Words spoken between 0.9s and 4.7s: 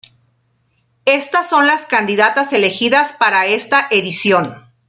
Estas son las candidatas elegidas para esta edición.